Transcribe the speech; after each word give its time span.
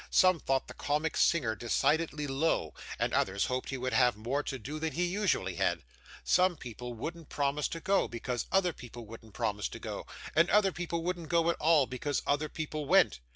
Some 0.09 0.39
thought 0.39 0.65
the 0.67 0.73
comic 0.73 1.15
singer 1.15 1.55
decidedly 1.55 2.25
low, 2.25 2.73
and 2.97 3.13
others 3.13 3.45
hoped 3.45 3.69
he 3.69 3.77
would 3.77 3.93
have 3.93 4.17
more 4.17 4.41
to 4.41 4.57
do 4.57 4.79
than 4.79 4.93
he 4.93 5.05
usually 5.05 5.57
had. 5.57 5.83
Some 6.23 6.57
people 6.57 6.95
wouldn't 6.95 7.29
promise 7.29 7.67
to 7.67 7.79
go, 7.79 8.07
because 8.07 8.47
other 8.51 8.73
people 8.73 9.05
wouldn't 9.05 9.35
promise 9.35 9.67
to 9.69 9.77
go; 9.77 10.07
and 10.35 10.49
other 10.49 10.71
people 10.71 11.03
wouldn't 11.03 11.29
go 11.29 11.51
at 11.51 11.57
all, 11.57 11.85
because 11.85 12.23
other 12.25 12.49
people 12.49 12.87
went. 12.87 13.19